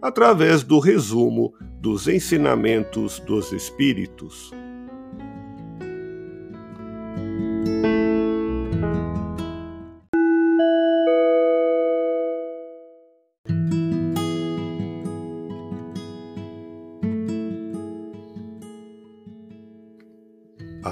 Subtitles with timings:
[0.00, 4.52] através do resumo dos ensinamentos dos Espíritos.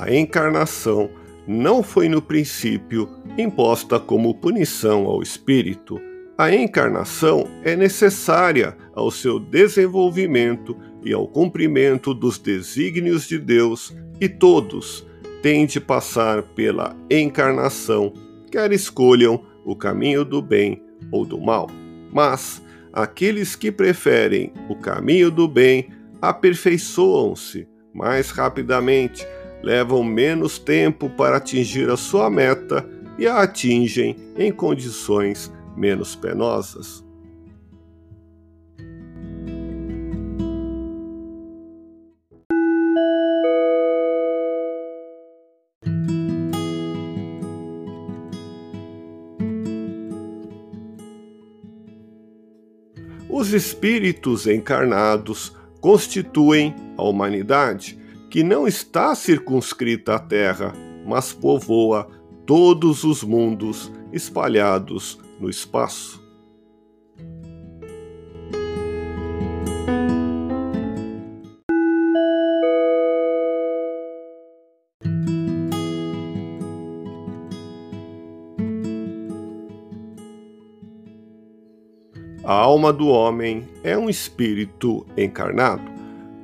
[0.06, 1.10] A encarnação
[1.48, 6.00] não foi no princípio imposta como punição ao espírito.
[6.38, 14.28] A encarnação é necessária ao seu desenvolvimento e ao cumprimento dos desígnios de Deus, e
[14.28, 15.06] todos
[15.40, 18.12] têm de passar pela encarnação,
[18.50, 21.70] quer escolham o caminho do bem ou do mal.
[22.12, 22.62] Mas
[22.92, 25.88] aqueles que preferem o caminho do bem
[26.20, 29.26] aperfeiçoam-se mais rapidamente,
[29.62, 32.86] levam menos tempo para atingir a sua meta
[33.18, 37.04] e a atingem em condições menos penosas.
[53.28, 57.98] Os espíritos encarnados constituem a humanidade,
[58.30, 60.72] que não está circunscrita à Terra,
[61.06, 62.08] mas povoa
[62.46, 66.24] todos os mundos espalhados no espaço.
[82.44, 85.82] A alma do homem é um espírito encarnado.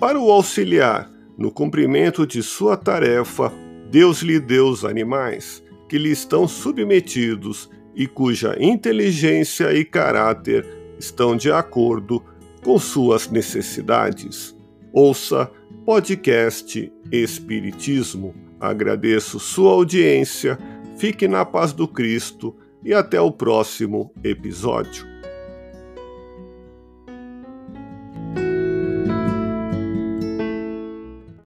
[0.01, 1.09] Para o auxiliar
[1.39, 3.53] no cumprimento de sua tarefa,
[3.89, 5.63] Deus lhe deu os animais
[5.93, 10.67] que lhe estão submetidos e cuja inteligência e caráter
[10.99, 12.25] estão de acordo
[12.65, 14.57] com suas necessidades.
[14.91, 15.51] Ouça
[15.85, 18.35] podcast Espiritismo.
[18.59, 20.59] Agradeço sua audiência,
[20.97, 25.12] fique na paz do Cristo e até o próximo episódio.